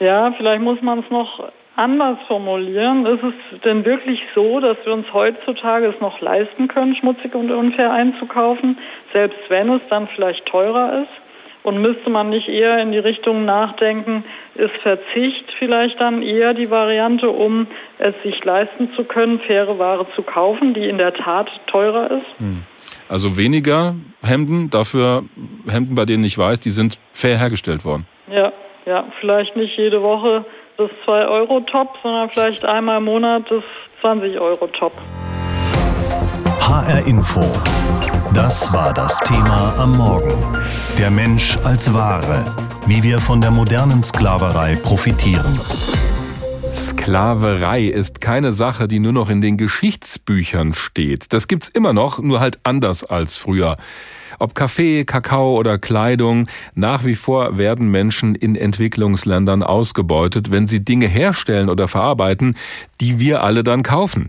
Ja, 0.00 0.32
vielleicht 0.36 0.62
muss 0.62 0.80
man 0.82 0.98
es 0.98 1.10
noch 1.10 1.50
anders 1.76 2.18
formulieren. 2.28 3.06
Ist 3.06 3.24
es 3.24 3.60
denn 3.62 3.84
wirklich 3.86 4.20
so, 4.34 4.60
dass 4.60 4.76
wir 4.84 4.92
uns 4.92 5.10
heutzutage 5.12 5.86
es 5.86 6.00
noch 6.00 6.20
leisten 6.20 6.68
können, 6.68 6.94
schmutzig 6.96 7.34
und 7.34 7.50
unfair 7.50 7.90
einzukaufen, 7.92 8.78
selbst 9.14 9.38
wenn 9.48 9.70
es 9.70 9.82
dann 9.88 10.06
vielleicht 10.14 10.44
teurer 10.46 11.02
ist? 11.02 11.23
Und 11.64 11.80
müsste 11.80 12.10
man 12.10 12.28
nicht 12.28 12.46
eher 12.46 12.78
in 12.78 12.92
die 12.92 12.98
Richtung 12.98 13.46
nachdenken, 13.46 14.22
ist 14.54 14.74
Verzicht 14.82 15.46
vielleicht 15.58 15.98
dann 15.98 16.22
eher 16.22 16.52
die 16.52 16.70
Variante, 16.70 17.30
um 17.30 17.66
es 17.98 18.14
sich 18.22 18.44
leisten 18.44 18.90
zu 18.94 19.04
können, 19.04 19.40
faire 19.40 19.78
Ware 19.78 20.06
zu 20.14 20.22
kaufen, 20.22 20.74
die 20.74 20.86
in 20.86 20.98
der 20.98 21.14
Tat 21.14 21.48
teurer 21.66 22.10
ist? 22.10 22.38
Hm. 22.38 22.64
Also 23.08 23.38
weniger 23.38 23.94
Hemden, 24.22 24.68
dafür 24.68 25.24
Hemden, 25.66 25.94
bei 25.94 26.04
denen 26.04 26.24
ich 26.24 26.36
weiß, 26.36 26.60
die 26.60 26.68
sind 26.68 27.00
fair 27.12 27.38
hergestellt 27.38 27.86
worden. 27.86 28.06
Ja, 28.30 28.52
ja, 28.84 29.06
vielleicht 29.20 29.56
nicht 29.56 29.74
jede 29.78 30.02
Woche 30.02 30.44
das 30.76 30.90
2-Euro-Top, 31.06 31.96
sondern 32.02 32.28
vielleicht 32.28 32.64
einmal 32.66 32.98
im 32.98 33.04
Monat 33.04 33.44
das 33.50 33.64
20-Euro-Top. 34.02 34.92
HR 36.60 37.06
Info. 37.06 37.40
Das 38.34 38.72
war 38.72 38.92
das 38.92 39.16
Thema 39.20 39.74
am 39.78 39.96
Morgen. 39.96 40.34
Der 40.98 41.08
Mensch 41.12 41.56
als 41.62 41.94
Ware. 41.94 42.44
wie 42.86 43.02
wir 43.04 43.20
von 43.20 43.40
der 43.40 43.52
modernen 43.52 44.02
Sklaverei 44.02 44.74
profitieren. 44.74 45.58
Sklaverei 46.74 47.84
ist 47.84 48.20
keine 48.20 48.50
Sache, 48.50 48.88
die 48.88 48.98
nur 48.98 49.12
noch 49.12 49.30
in 49.30 49.40
den 49.40 49.56
Geschichtsbüchern 49.56 50.74
steht. 50.74 51.32
Das 51.32 51.46
gibt's 51.46 51.68
immer 51.68 51.92
noch, 51.92 52.18
nur 52.18 52.40
halt 52.40 52.58
anders 52.64 53.04
als 53.04 53.36
früher. 53.36 53.76
Ob 54.40 54.56
Kaffee, 54.56 55.04
Kakao 55.04 55.56
oder 55.56 55.78
Kleidung, 55.78 56.48
nach 56.74 57.04
wie 57.04 57.14
vor 57.14 57.56
werden 57.56 57.88
Menschen 57.88 58.34
in 58.34 58.56
Entwicklungsländern 58.56 59.62
ausgebeutet, 59.62 60.50
wenn 60.50 60.66
sie 60.66 60.84
Dinge 60.84 61.06
herstellen 61.06 61.68
oder 61.68 61.86
verarbeiten, 61.86 62.56
die 63.00 63.20
wir 63.20 63.44
alle 63.44 63.62
dann 63.62 63.84
kaufen. 63.84 64.28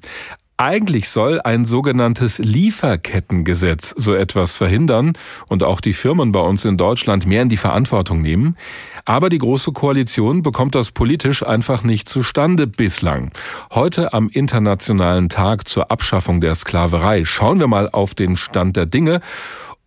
Eigentlich 0.58 1.10
soll 1.10 1.42
ein 1.42 1.66
sogenanntes 1.66 2.38
Lieferkettengesetz 2.38 3.94
so 3.98 4.14
etwas 4.14 4.56
verhindern 4.56 5.12
und 5.50 5.64
auch 5.64 5.82
die 5.82 5.92
Firmen 5.92 6.32
bei 6.32 6.40
uns 6.40 6.64
in 6.64 6.78
Deutschland 6.78 7.26
mehr 7.26 7.42
in 7.42 7.50
die 7.50 7.58
Verantwortung 7.58 8.22
nehmen. 8.22 8.56
Aber 9.04 9.28
die 9.28 9.38
Große 9.38 9.74
Koalition 9.74 10.44
bekommt 10.44 10.74
das 10.74 10.92
politisch 10.92 11.46
einfach 11.46 11.84
nicht 11.84 12.08
zustande 12.08 12.68
bislang. 12.68 13.32
Heute 13.74 14.14
am 14.14 14.30
Internationalen 14.30 15.28
Tag 15.28 15.68
zur 15.68 15.92
Abschaffung 15.92 16.40
der 16.40 16.56
Sklaverei 16.56 17.26
schauen 17.26 17.60
wir 17.60 17.68
mal 17.68 17.90
auf 17.90 18.16
den 18.16 18.38
Stand 18.38 18.78
der 18.78 18.86
Dinge 18.86 19.20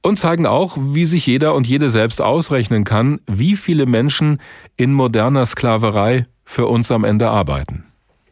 und 0.02 0.18
zeigen 0.18 0.44
auch, 0.44 0.76
wie 0.78 1.06
sich 1.06 1.26
jeder 1.26 1.54
und 1.54 1.66
jede 1.66 1.88
selbst 1.88 2.20
ausrechnen 2.20 2.84
kann, 2.84 3.20
wie 3.26 3.56
viele 3.56 3.86
Menschen 3.86 4.38
in 4.76 4.92
moderner 4.92 5.46
Sklaverei 5.46 6.24
für 6.44 6.66
uns 6.66 6.92
am 6.92 7.04
Ende 7.04 7.30
arbeiten. 7.30 7.87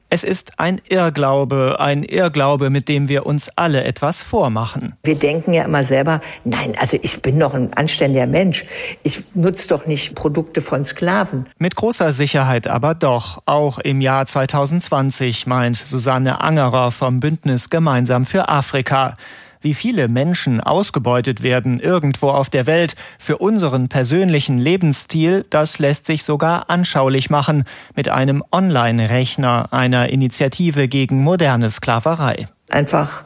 Es 0.08 0.22
ist 0.22 0.60
ein 0.60 0.80
Irrglaube, 0.88 1.78
ein 1.80 2.04
Irrglaube, 2.04 2.70
mit 2.70 2.88
dem 2.88 3.08
wir 3.08 3.26
uns 3.26 3.50
alle 3.56 3.82
etwas 3.82 4.22
vormachen. 4.22 4.94
Wir 5.02 5.16
denken 5.16 5.52
ja 5.52 5.64
immer 5.64 5.82
selber, 5.82 6.20
nein, 6.44 6.74
also 6.78 6.96
ich 7.02 7.22
bin 7.22 7.40
doch 7.40 7.54
ein 7.54 7.74
anständiger 7.74 8.26
Mensch. 8.26 8.64
Ich 9.02 9.24
nutze 9.34 9.66
doch 9.66 9.86
nicht 9.86 10.14
Produkte 10.14 10.60
von 10.60 10.84
Sklaven. 10.84 11.46
Mit 11.58 11.74
großer 11.74 12.12
Sicherheit 12.12 12.68
aber 12.68 12.94
doch, 12.94 13.42
auch 13.46 13.80
im 13.80 14.00
Jahr 14.00 14.26
2020, 14.26 15.48
meint 15.48 15.76
Susanne 15.76 16.40
Angerer 16.40 16.92
vom 16.92 17.18
Bündnis 17.18 17.68
Gemeinsam 17.68 18.24
für 18.24 18.48
Afrika 18.48 19.14
wie 19.66 19.74
viele 19.74 20.06
Menschen 20.06 20.60
ausgebeutet 20.60 21.42
werden 21.42 21.80
irgendwo 21.80 22.28
auf 22.28 22.50
der 22.50 22.68
Welt 22.68 22.94
für 23.18 23.38
unseren 23.38 23.88
persönlichen 23.88 24.58
Lebensstil, 24.58 25.44
das 25.50 25.80
lässt 25.80 26.06
sich 26.06 26.22
sogar 26.22 26.70
anschaulich 26.70 27.30
machen 27.30 27.64
mit 27.96 28.08
einem 28.08 28.44
Online-Rechner 28.52 29.72
einer 29.72 30.10
Initiative 30.10 30.86
gegen 30.86 31.20
moderne 31.24 31.68
Sklaverei. 31.68 32.46
Einfach 32.70 33.24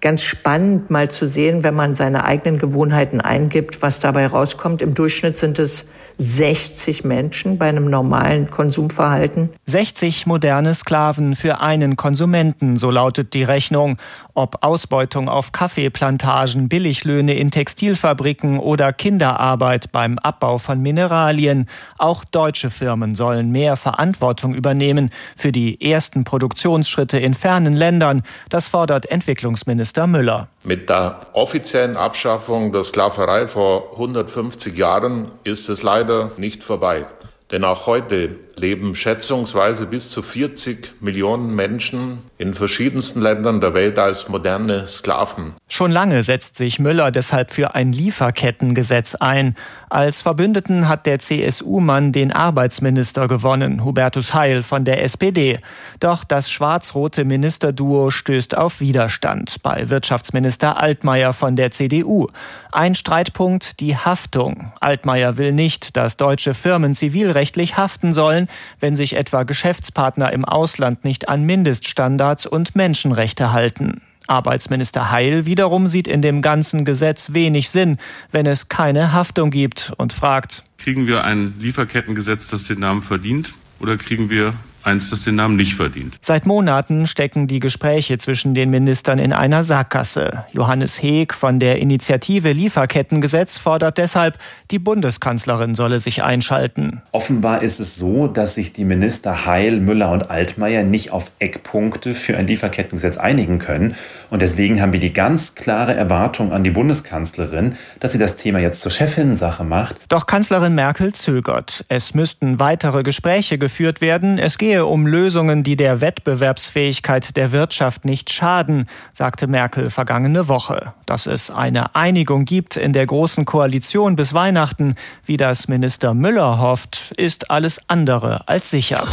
ganz 0.00 0.22
spannend 0.22 0.90
mal 0.90 1.10
zu 1.10 1.26
sehen, 1.28 1.62
wenn 1.62 1.74
man 1.74 1.94
seine 1.94 2.24
eigenen 2.24 2.58
Gewohnheiten 2.58 3.20
eingibt, 3.20 3.82
was 3.82 4.00
dabei 4.00 4.26
rauskommt. 4.26 4.80
Im 4.80 4.94
Durchschnitt 4.94 5.36
sind 5.36 5.58
es 5.58 5.84
60 6.18 7.04
Menschen 7.04 7.58
bei 7.58 7.68
einem 7.68 7.88
normalen 7.88 8.50
Konsumverhalten. 8.50 9.50
60 9.66 10.26
moderne 10.26 10.74
Sklaven 10.74 11.34
für 11.34 11.60
einen 11.60 11.96
Konsumenten, 11.96 12.76
so 12.76 12.90
lautet 12.90 13.32
die 13.34 13.44
Rechnung. 13.44 13.96
Ob 14.34 14.64
Ausbeutung 14.64 15.28
auf 15.28 15.52
Kaffeeplantagen, 15.52 16.70
Billiglöhne 16.70 17.34
in 17.34 17.50
Textilfabriken 17.50 18.58
oder 18.58 18.94
Kinderarbeit 18.94 19.92
beim 19.92 20.18
Abbau 20.18 20.56
von 20.56 20.80
Mineralien, 20.80 21.68
auch 21.98 22.24
deutsche 22.24 22.70
Firmen 22.70 23.14
sollen 23.14 23.50
mehr 23.50 23.76
Verantwortung 23.76 24.54
übernehmen 24.54 25.10
für 25.36 25.52
die 25.52 25.78
ersten 25.82 26.24
Produktionsschritte 26.24 27.18
in 27.18 27.34
fernen 27.34 27.74
Ländern. 27.74 28.22
Das 28.48 28.68
fordert 28.68 29.10
Entwicklungsminister 29.10 30.06
Müller. 30.06 30.48
Mit 30.64 30.88
der 30.88 31.20
offiziellen 31.34 31.98
Abschaffung 31.98 32.72
der 32.72 32.84
Sklaverei 32.84 33.48
vor 33.48 33.92
150 33.92 34.74
Jahren 34.74 35.30
ist 35.44 35.68
es 35.68 35.82
leider 35.82 36.30
nicht 36.38 36.64
vorbei. 36.64 37.04
Denn 37.52 37.64
auch 37.64 37.86
heute 37.86 38.36
leben 38.56 38.94
schätzungsweise 38.94 39.84
bis 39.84 40.08
zu 40.08 40.22
40 40.22 41.02
Millionen 41.02 41.54
Menschen 41.54 42.20
in 42.42 42.54
verschiedensten 42.54 43.20
Ländern 43.20 43.60
der 43.60 43.72
Welt 43.72 44.00
als 44.00 44.28
moderne 44.28 44.88
Sklaven. 44.88 45.54
Schon 45.68 45.92
lange 45.92 46.24
setzt 46.24 46.56
sich 46.56 46.80
Müller 46.80 47.12
deshalb 47.12 47.52
für 47.52 47.76
ein 47.76 47.92
Lieferkettengesetz 47.92 49.14
ein. 49.14 49.54
Als 49.88 50.22
Verbündeten 50.22 50.88
hat 50.88 51.06
der 51.06 51.20
CSU-Mann 51.20 52.10
den 52.10 52.32
Arbeitsminister 52.32 53.28
gewonnen, 53.28 53.84
Hubertus 53.84 54.34
Heil 54.34 54.64
von 54.64 54.84
der 54.84 55.02
SPD. 55.04 55.58
Doch 56.00 56.24
das 56.24 56.50
schwarz-rote 56.50 57.24
Ministerduo 57.24 58.10
stößt 58.10 58.56
auf 58.56 58.80
Widerstand 58.80 59.62
bei 59.62 59.88
Wirtschaftsminister 59.88 60.82
Altmaier 60.82 61.32
von 61.32 61.54
der 61.54 61.70
CDU. 61.70 62.26
Ein 62.72 62.96
Streitpunkt 62.96 63.78
die 63.78 63.96
Haftung. 63.96 64.72
Altmaier 64.80 65.36
will 65.36 65.52
nicht, 65.52 65.96
dass 65.96 66.16
deutsche 66.16 66.54
Firmen 66.54 66.94
zivilrechtlich 66.94 67.76
haften 67.76 68.12
sollen, 68.12 68.48
wenn 68.80 68.96
sich 68.96 69.14
etwa 69.16 69.44
Geschäftspartner 69.44 70.32
im 70.32 70.44
Ausland 70.44 71.04
nicht 71.04 71.28
an 71.28 71.44
Mindeststandards 71.44 72.31
und 72.46 72.74
Menschenrechte 72.74 73.52
halten. 73.52 74.02
Arbeitsminister 74.26 75.10
Heil 75.10 75.46
wiederum 75.46 75.88
sieht 75.88 76.06
in 76.06 76.22
dem 76.22 76.42
ganzen 76.42 76.84
Gesetz 76.84 77.32
wenig 77.32 77.70
Sinn, 77.70 77.98
wenn 78.30 78.46
es 78.46 78.68
keine 78.68 79.12
Haftung 79.12 79.50
gibt 79.50 79.92
und 79.96 80.12
fragt, 80.12 80.64
kriegen 80.78 81.06
wir 81.06 81.24
ein 81.24 81.54
Lieferkettengesetz, 81.60 82.48
das 82.48 82.64
den 82.64 82.80
Namen 82.80 83.02
verdient, 83.02 83.52
oder 83.80 83.96
kriegen 83.96 84.30
wir 84.30 84.54
eins, 84.84 85.10
das 85.10 85.22
den 85.24 85.36
Namen 85.36 85.56
nicht 85.56 85.74
verdient. 85.74 86.16
Seit 86.20 86.46
Monaten 86.46 87.06
stecken 87.06 87.46
die 87.46 87.60
Gespräche 87.60 88.18
zwischen 88.18 88.54
den 88.54 88.70
Ministern 88.70 89.18
in 89.18 89.32
einer 89.32 89.62
Sackgasse. 89.62 90.44
Johannes 90.52 91.02
Heek 91.02 91.32
von 91.34 91.58
der 91.58 91.78
Initiative 91.78 92.52
Lieferkettengesetz 92.52 93.58
fordert 93.58 93.98
deshalb, 93.98 94.38
die 94.70 94.78
Bundeskanzlerin 94.78 95.74
solle 95.74 96.00
sich 96.00 96.24
einschalten. 96.24 97.02
Offenbar 97.12 97.62
ist 97.62 97.78
es 97.78 97.96
so, 97.96 98.26
dass 98.26 98.56
sich 98.56 98.72
die 98.72 98.84
Minister 98.84 99.46
Heil, 99.46 99.80
Müller 99.80 100.10
und 100.10 100.30
Altmaier 100.30 100.82
nicht 100.82 101.12
auf 101.12 101.30
Eckpunkte 101.38 102.14
für 102.14 102.36
ein 102.36 102.46
Lieferkettengesetz 102.46 103.16
einigen 103.16 103.58
können. 103.58 103.94
Und 104.30 104.42
deswegen 104.42 104.80
haben 104.80 104.92
wir 104.92 105.00
die 105.00 105.12
ganz 105.12 105.54
klare 105.54 105.94
Erwartung 105.94 106.52
an 106.52 106.64
die 106.64 106.70
Bundeskanzlerin, 106.70 107.76
dass 108.00 108.12
sie 108.12 108.18
das 108.18 108.36
Thema 108.36 108.58
jetzt 108.58 108.80
zur 108.80 108.90
Chefinnensache 108.90 109.62
macht. 109.64 109.96
Doch 110.08 110.26
Kanzlerin 110.26 110.74
Merkel 110.74 111.12
zögert. 111.12 111.84
Es 111.88 112.14
müssten 112.14 112.58
weitere 112.58 113.02
Gespräche 113.02 113.58
geführt 113.58 114.00
werden. 114.00 114.38
Es 114.38 114.58
geht 114.58 114.71
gehe 114.72 114.86
um 114.86 115.06
Lösungen, 115.06 115.62
die 115.62 115.76
der 115.76 116.00
Wettbewerbsfähigkeit 116.00 117.36
der 117.36 117.52
Wirtschaft 117.52 118.06
nicht 118.06 118.32
schaden, 118.32 118.86
sagte 119.12 119.46
Merkel 119.46 119.90
vergangene 119.90 120.48
Woche. 120.48 120.94
Dass 121.04 121.26
es 121.26 121.50
eine 121.50 121.94
Einigung 121.94 122.46
gibt 122.46 122.78
in 122.78 122.94
der 122.94 123.04
Großen 123.04 123.44
Koalition 123.44 124.16
bis 124.16 124.32
Weihnachten, 124.32 124.94
wie 125.26 125.36
das 125.36 125.68
Minister 125.68 126.14
Müller 126.14 126.58
hofft, 126.58 127.12
ist 127.18 127.50
alles 127.50 127.82
andere 127.88 128.48
als 128.48 128.70
sicher. 128.70 129.04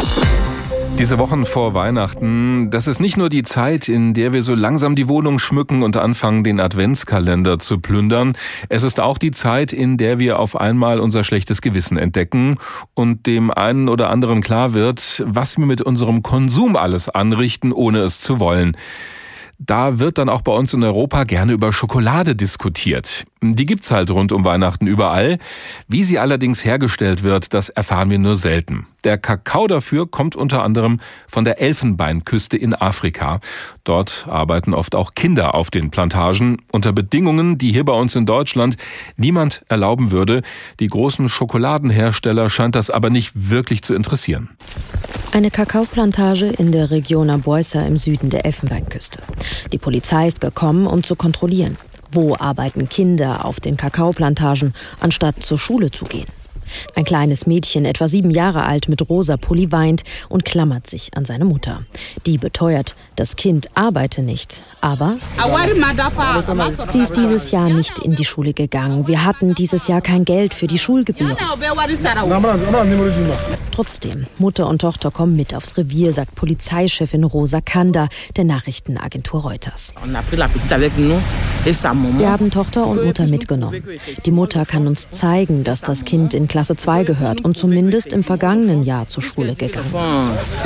Diese 0.99 1.17
Wochen 1.17 1.45
vor 1.45 1.73
Weihnachten, 1.73 2.71
das 2.71 2.85
ist 2.85 2.99
nicht 2.99 3.15
nur 3.15 3.29
die 3.29 3.43
Zeit, 3.43 3.87
in 3.87 4.13
der 4.13 4.33
wir 4.33 4.41
so 4.41 4.53
langsam 4.53 4.95
die 4.95 5.07
Wohnung 5.07 5.39
schmücken 5.39 5.81
und 5.81 5.95
anfangen, 5.95 6.43
den 6.43 6.59
Adventskalender 6.59 7.57
zu 7.57 7.79
plündern. 7.79 8.33
Es 8.67 8.83
ist 8.83 8.99
auch 8.99 9.17
die 9.17 9.31
Zeit, 9.31 9.71
in 9.71 9.95
der 9.95 10.19
wir 10.19 10.39
auf 10.39 10.57
einmal 10.57 10.99
unser 10.99 11.23
schlechtes 11.23 11.61
Gewissen 11.61 11.97
entdecken 11.97 12.57
und 12.95 13.27
dem 13.27 13.49
einen 13.49 13.87
oder 13.87 14.09
anderen 14.09 14.41
klar 14.41 14.73
wird, 14.73 15.23
was 15.25 15.57
wir 15.57 15.65
mit 15.65 15.81
unserem 15.81 16.21
Konsum 16.21 16.75
alles 16.75 17.07
anrichten, 17.07 17.71
ohne 17.71 17.99
es 17.99 18.19
zu 18.19 18.41
wollen. 18.41 18.75
Da 19.57 19.99
wird 19.99 20.17
dann 20.17 20.29
auch 20.29 20.41
bei 20.41 20.53
uns 20.53 20.73
in 20.73 20.83
Europa 20.83 21.25
gerne 21.25 21.51
über 21.51 21.73
Schokolade 21.73 22.33
diskutiert. 22.33 23.25
Die 23.41 23.65
gibt's 23.65 23.91
halt 23.91 24.09
rund 24.09 24.31
um 24.31 24.45
Weihnachten 24.45 24.87
überall. 24.87 25.37
Wie 25.87 26.05
sie 26.05 26.17
allerdings 26.17 26.63
hergestellt 26.63 27.23
wird, 27.23 27.53
das 27.53 27.67
erfahren 27.67 28.09
wir 28.09 28.19
nur 28.19 28.35
selten. 28.35 28.87
Der 29.03 29.17
Kakao 29.17 29.67
dafür 29.67 30.09
kommt 30.09 30.35
unter 30.35 30.63
anderem 30.63 30.99
von 31.27 31.45
der 31.45 31.61
Elfenbeinküste 31.61 32.57
in 32.57 32.73
Afrika. 32.73 33.39
Dort 33.83 34.25
arbeiten 34.27 34.73
oft 34.73 34.95
auch 34.95 35.13
Kinder 35.15 35.55
auf 35.55 35.71
den 35.71 35.89
Plantagen 35.89 36.57
unter 36.71 36.91
Bedingungen, 36.91 37.57
die 37.57 37.71
hier 37.71 37.85
bei 37.85 37.93
uns 37.93 38.15
in 38.15 38.25
Deutschland 38.25 38.75
niemand 39.15 39.63
erlauben 39.69 40.11
würde. 40.11 40.41
Die 40.79 40.87
großen 40.87 41.29
Schokoladenhersteller 41.29 42.49
scheint 42.49 42.75
das 42.75 42.89
aber 42.89 43.09
nicht 43.09 43.31
wirklich 43.49 43.81
zu 43.81 43.93
interessieren. 43.93 44.49
Eine 45.31 45.51
Kakaoplantage 45.51 46.47
in 46.47 46.71
der 46.71 46.89
Region 46.89 47.29
Aboisa 47.29 47.83
im 47.83 47.97
Süden 47.97 48.29
der 48.29 48.45
Elfenbeinküste. 48.45 49.21
Die 49.71 49.77
Polizei 49.77 50.27
ist 50.27 50.41
gekommen, 50.41 50.87
um 50.87 51.03
zu 51.03 51.15
kontrollieren. 51.15 51.77
Wo 52.11 52.35
arbeiten 52.35 52.89
Kinder 52.89 53.45
auf 53.45 53.59
den 53.59 53.77
Kakaoplantagen, 53.77 54.73
anstatt 54.99 55.43
zur 55.43 55.59
Schule 55.59 55.91
zu 55.91 56.05
gehen? 56.05 56.38
Ein 56.95 57.05
kleines 57.05 57.47
Mädchen, 57.47 57.85
etwa 57.85 58.07
sieben 58.07 58.31
Jahre 58.31 58.63
alt, 58.63 58.89
mit 58.89 59.07
rosa 59.09 59.38
Pulli 59.38 59.71
weint 59.71 60.03
und 60.29 60.45
klammert 60.45 60.88
sich 60.89 61.11
an 61.15 61.25
seine 61.25 61.45
Mutter. 61.45 61.83
Die 62.25 62.38
beteuert, 62.38 62.95
das 63.15 63.35
Kind 63.35 63.67
arbeite 63.75 64.21
nicht, 64.21 64.63
aber 64.81 65.17
sie 66.91 66.99
ist 66.99 67.17
dieses 67.17 67.51
Jahr 67.51 67.69
nicht 67.69 67.99
in 67.99 68.15
die 68.15 68.25
Schule 68.25 68.53
gegangen. 68.53 69.07
Wir 69.07 69.25
hatten 69.25 69.55
dieses 69.55 69.88
Jahr 69.88 70.01
kein 70.01 70.25
Geld 70.25 70.53
für 70.53 70.67
die 70.67 70.79
Schulgebühren. 70.79 71.35
Trotzdem, 73.71 74.25
Mutter 74.38 74.67
und 74.67 74.81
Tochter 74.81 75.09
kommen 75.11 75.35
mit 75.35 75.55
aufs 75.55 75.77
Revier, 75.77 76.11
sagt 76.11 76.35
Polizeichefin 76.35 77.23
Rosa 77.23 77.61
Kanda 77.61 78.09
der 78.35 78.43
Nachrichtenagentur 78.43 79.41
Reuters. 79.41 79.93
Wir 82.17 82.31
haben 82.31 82.51
Tochter 82.51 82.88
und 82.88 83.05
Mutter 83.05 83.27
mitgenommen. 83.27 83.81
Die 84.25 84.31
Mutter 84.31 84.65
kann 84.65 84.88
uns 84.88 85.09
zeigen, 85.11 85.63
dass 85.63 85.81
das 85.81 86.03
Kind 86.05 86.33
in 86.33 86.47
Klasse 86.47 86.58
Klasse 86.59 86.75
2 86.75 87.05
gehört 87.05 87.45
und 87.45 87.55
zumindest 87.57 88.11
im 88.11 88.21
vergangenen 88.21 88.83
Jahr 88.83 89.07
zur 89.07 89.23
Schule 89.23 89.53
gegangen 89.53 89.93
ist. 90.41 90.65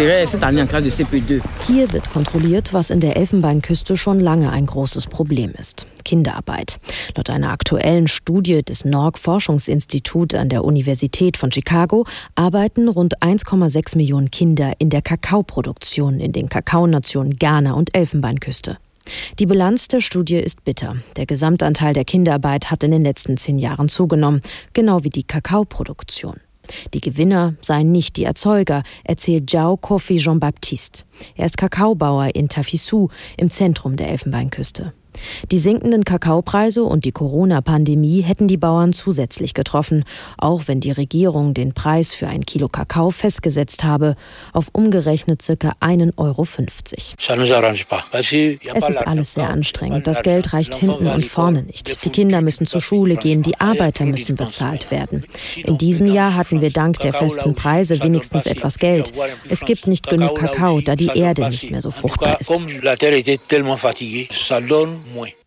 Hier 1.67 1.93
wird 1.93 2.11
kontrolliert, 2.11 2.73
was 2.73 2.89
in 2.89 2.99
der 2.99 3.15
Elfenbeinküste 3.15 3.95
schon 3.95 4.19
lange 4.19 4.51
ein 4.51 4.65
großes 4.65 5.05
Problem 5.05 5.53
ist. 5.55 5.85
Kinderarbeit. 6.03 6.79
Laut 7.15 7.29
einer 7.29 7.51
aktuellen 7.51 8.07
Studie 8.07 8.63
des 8.63 8.85
NORC 8.85 9.19
Forschungsinstitut 9.19 10.33
an 10.33 10.49
der 10.49 10.63
Universität 10.63 11.37
von 11.37 11.51
Chicago 11.51 12.07
arbeiten 12.33 12.87
rund 12.87 13.21
1,6 13.21 13.95
Millionen 13.95 14.31
Kinder 14.31 14.73
in 14.79 14.89
der 14.89 15.03
Kakaoproduktion 15.03 16.19
in 16.19 16.31
den 16.31 16.49
Kakaonationen 16.49 17.37
Ghana 17.37 17.73
und 17.73 17.95
Elfenbeinküste. 17.95 18.79
Die 19.39 19.45
Bilanz 19.45 19.87
der 19.87 20.01
Studie 20.01 20.37
ist 20.37 20.63
bitter. 20.63 20.95
Der 21.15 21.25
Gesamtanteil 21.25 21.93
der 21.93 22.05
Kinderarbeit 22.05 22.71
hat 22.71 22.83
in 22.83 22.91
den 22.91 23.03
letzten 23.03 23.37
zehn 23.37 23.57
Jahren 23.57 23.89
zugenommen, 23.89 24.41
genau 24.73 25.03
wie 25.03 25.09
die 25.09 25.23
Kakaoproduktion. 25.23 26.37
Die 26.93 27.01
Gewinner 27.01 27.55
seien 27.61 27.91
nicht 27.91 28.15
die 28.15 28.23
Erzeuger, 28.23 28.83
erzählt 29.03 29.49
Zhao 29.49 29.75
Kofi 29.77 30.17
Jean-Baptiste. 30.17 31.03
Er 31.35 31.45
ist 31.45 31.57
Kakaobauer 31.57 32.35
in 32.35 32.47
Tafisou 32.47 33.09
im 33.37 33.49
Zentrum 33.49 33.95
der 33.95 34.09
Elfenbeinküste. 34.09 34.93
Die 35.51 35.59
sinkenden 35.59 36.03
Kakaopreise 36.03 36.83
und 36.83 37.05
die 37.05 37.11
Corona-Pandemie 37.11 38.21
hätten 38.21 38.47
die 38.47 38.57
Bauern 38.57 38.93
zusätzlich 38.93 39.53
getroffen, 39.53 40.03
auch 40.37 40.63
wenn 40.67 40.79
die 40.79 40.91
Regierung 40.91 41.53
den 41.53 41.73
Preis 41.73 42.13
für 42.13 42.27
ein 42.27 42.45
Kilo 42.45 42.69
Kakao 42.69 43.11
festgesetzt 43.11 43.83
habe, 43.83 44.15
auf 44.53 44.69
umgerechnet 44.73 45.41
circa 45.41 45.73
1,50 45.81 46.13
Euro. 46.17 46.47
Es 48.75 48.89
ist 48.89 49.07
alles 49.07 49.33
sehr 49.33 49.49
anstrengend. 49.49 50.07
Das 50.07 50.23
Geld 50.23 50.53
reicht 50.53 50.75
hinten 50.75 51.07
und 51.07 51.25
vorne 51.25 51.63
nicht. 51.63 52.03
Die 52.05 52.09
Kinder 52.09 52.41
müssen 52.41 52.67
zur 52.67 52.81
Schule 52.81 53.15
gehen, 53.15 53.43
die 53.43 53.59
Arbeiter 53.59 54.05
müssen 54.05 54.35
bezahlt 54.35 54.91
werden. 54.91 55.23
In 55.55 55.77
diesem 55.77 56.07
Jahr 56.07 56.35
hatten 56.35 56.61
wir 56.61 56.71
dank 56.71 56.99
der 56.99 57.13
festen 57.13 57.55
Preise 57.55 58.01
wenigstens 58.01 58.45
etwas 58.45 58.79
Geld. 58.79 59.13
Es 59.49 59.61
gibt 59.61 59.87
nicht 59.87 60.07
genug 60.07 60.35
Kakao, 60.37 60.81
da 60.81 60.95
die 60.95 61.11
Erde 61.13 61.49
nicht 61.49 61.71
mehr 61.71 61.81
so 61.81 61.91
fruchtbar 61.91 62.39
ist. 62.39 62.51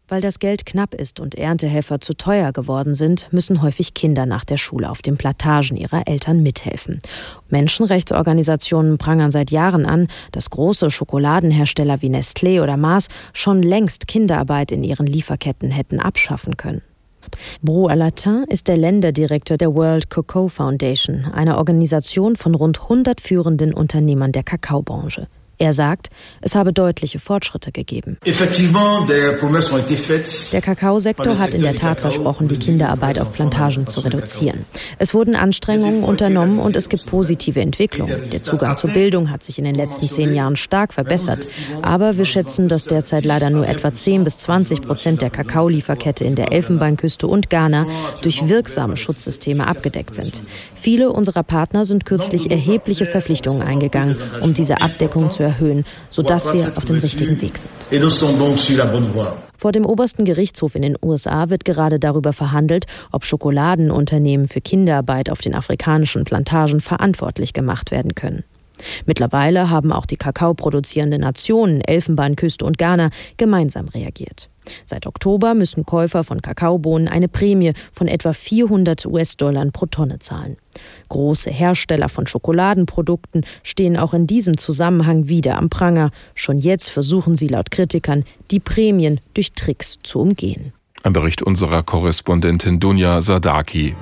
Weil 0.09 0.21
das 0.21 0.39
Geld 0.39 0.67
knapp 0.67 0.95
ist 0.95 1.21
und 1.21 1.35
Erntehelfer 1.35 2.01
zu 2.01 2.15
teuer 2.15 2.53
geworden 2.53 2.95
sind, 2.95 3.33
müssen 3.33 3.63
häufig 3.63 3.95
Kinder 3.95 4.27
nach 4.27 4.45
der 4.45 4.57
Schule 4.57 4.91
auf 4.91 5.03
den 5.03 5.17
Plantagen 5.17 5.77
ihrer 5.77 6.07
Eltern 6.07 6.43
mithelfen. 6.43 7.01
Menschenrechtsorganisationen 7.49 8.99
prangern 8.99 9.31
seit 9.31 9.51
Jahren 9.51 9.87
an, 9.87 10.09
dass 10.33 10.51
große 10.51 10.91
Schokoladenhersteller 10.91 12.03
wie 12.03 12.11
Nestlé 12.11 12.63
oder 12.63 12.77
Mars 12.77 13.09
schon 13.33 13.63
längst 13.63 14.07
Kinderarbeit 14.07 14.73
in 14.73 14.83
ihren 14.83 15.07
Lieferketten 15.07 15.71
hätten 15.71 16.01
abschaffen 16.01 16.57
können. 16.57 16.83
Bro 17.63 17.89
Alatin 17.89 18.45
ist 18.49 18.69
der 18.69 18.77
Länderdirektor 18.77 19.57
der 19.57 19.75
World 19.75 20.11
Cocoa 20.11 20.49
Foundation, 20.49 21.25
einer 21.25 21.59
Organisation 21.59 22.37
von 22.37 22.55
rund 22.55 22.83
100 22.83 23.21
führenden 23.21 23.75
Unternehmern 23.75 24.33
der 24.33 24.45
Kakaobranche. 24.45 25.27
Er 25.59 25.73
sagt, 25.73 26.09
es 26.43 26.55
habe 26.55 26.75
deutliche 26.75 27.19
Fortschritte 27.19 27.73
gegeben. 27.73 28.19
Der 30.53 30.61
Kakaosektor 30.61 31.39
hat 31.39 31.55
in 31.55 31.63
der 31.63 31.75
Tat 31.75 32.01
versprochen, 32.01 32.47
die 32.49 32.59
Kinderarbeit 32.59 33.19
auf 33.19 33.33
Plantagen 33.33 33.87
zu 33.87 34.01
reduzieren. 34.01 34.67
Es 34.99 35.15
wurden 35.15 35.35
Anstrengungen 35.35 36.05
unternommen 36.05 36.59
und 36.59 36.77
es 36.77 36.91
gibt 36.91 37.07
positive 37.07 37.61
Entwicklungen. 37.61 38.29
Der 38.31 38.43
Zugang 38.43 38.77
zur 38.77 38.91
Bildung 38.91 39.31
hat 39.31 39.43
sich 39.43 39.59
in 39.59 39.65
den 39.65 39.75
letzten 39.75 40.11
zehn 40.11 40.35
Jahren 40.35 40.57
stark 40.57 40.93
verbessert. 40.93 41.49
Aber 41.81 42.19
wir 42.19 42.27
schätzen, 42.27 42.69
dass 42.69 42.85
derzeit 42.85 43.25
leider 43.25 43.49
nur 43.49 43.67
etwa 43.67 43.95
10 43.95 44.25
bis 44.25 44.37
20 44.39 44.83
Prozent 44.83 45.23
der 45.23 45.31
Kakaolieferkette 45.31 46.25
in 46.25 46.35
der 46.35 46.53
Elfenbeinküste 46.53 47.27
und 47.27 47.49
Ghana 47.49 47.87
durch 48.21 48.49
wirksame 48.49 48.99
Schutzsysteme 48.99 49.67
abgedeckt 49.67 50.15
sind. 50.15 50.43
Viele 50.75 51.11
unserer 51.11 51.43
Partner 51.43 51.87
sind 51.87 52.05
kürzlich 52.05 52.51
erhebliche 52.51 53.07
Verpflichtungen 53.07 53.63
eingegangen, 53.63 54.17
um 54.43 54.53
diese 54.53 54.83
Abdeckung 54.83 55.31
zu 55.31 55.46
erhöhen, 55.47 55.85
sodass 56.11 56.53
wir 56.53 56.73
auf 56.77 56.85
dem 56.85 56.99
richtigen 56.99 57.41
Weg 57.41 57.57
sind. 57.59 57.73
Vor 59.57 59.73
dem 59.73 59.87
obersten 59.87 60.25
Gerichtshof 60.25 60.75
in 60.75 60.83
den 60.83 60.97
USA 61.03 61.49
wird 61.49 61.65
gerade 61.65 61.99
darüber 61.99 62.33
verhandelt, 62.33 62.87
ob 63.13 63.25
Schokoladenunternehmen 63.25 64.49
für 64.49 64.61
Kinderarbeit 64.61 65.31
auf 65.31 65.41
den 65.41 65.55
afrikanischen 65.55 66.25
Plantagen 66.25 66.81
verantwortlich 66.81 67.53
gemacht 67.53 67.91
werden 67.91 68.15
können. 68.15 68.45
Mittlerweile 69.07 69.71
haben 69.71 69.93
auch 69.93 70.07
die 70.07 70.17
kakaoproduzierenden 70.17 71.21
Nationen 71.21 71.81
Elfenbeinküste 71.81 72.65
und 72.65 72.79
Ghana 72.79 73.11
gemeinsam 73.37 73.89
reagiert. 73.89 74.49
Seit 74.85 75.07
Oktober 75.07 75.55
müssen 75.55 75.87
Käufer 75.87 76.25
von 76.25 76.43
Kakaobohnen 76.43 77.09
eine 77.09 77.29
Prämie 77.29 77.73
von 77.93 78.09
etwa 78.09 78.33
400 78.33 79.07
US-Dollar 79.07 79.67
pro 79.73 79.87
Tonne 79.87 80.19
zahlen. 80.19 80.57
Große 81.09 81.51
Hersteller 81.51 82.09
von 82.09 82.27
Schokoladenprodukten 82.27 83.45
stehen 83.63 83.97
auch 83.97 84.13
in 84.13 84.27
diesem 84.27 84.59
Zusammenhang 84.59 85.29
wieder 85.29 85.57
am 85.57 85.71
Pranger. 85.71 86.11
Schon 86.35 86.59
jetzt 86.59 86.91
versuchen 86.91 87.37
sie 87.37 87.49
laut 87.49 87.71
Kritikern, 87.71 88.25
die 88.51 88.61
Prämien 88.61 89.21
durch 89.35 89.53
Tricks 89.53 89.99
zu 90.03 90.21
umgehen. 90.21 90.73
Ein 91.03 91.13
Bericht 91.13 91.43
unserer 91.43 91.83
Korrespondentin 91.83 92.81
Dunja 92.81 93.21
Sadaki. 93.21 93.95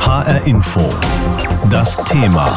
HR 0.00 0.46
Info. 0.46 0.88
Das 1.68 1.96
Thema. 2.04 2.56